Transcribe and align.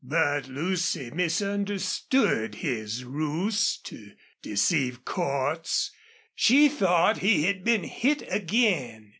But 0.03 0.47
Lucy 0.47 1.11
misunderstood 1.11 2.55
his 2.55 3.03
ruse 3.03 3.77
to 3.83 4.13
deceive 4.41 5.05
Cordts. 5.05 5.91
She 6.33 6.69
thought 6.69 7.19
he 7.19 7.43
had 7.43 7.63
been 7.63 7.83
hit 7.83 8.23
again. 8.27 9.09